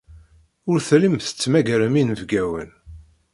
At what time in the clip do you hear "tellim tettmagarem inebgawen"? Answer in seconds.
0.87-2.69